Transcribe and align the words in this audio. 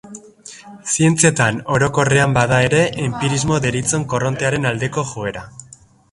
Zientzietan, 0.91 1.59
orokorrean, 1.75 2.33
bada 2.37 2.61
ere 2.69 2.79
enpirismo 3.03 3.59
deritzon 3.65 4.07
korrontearen 4.15 4.65
aldeko 4.71 5.05
joera. 5.11 5.45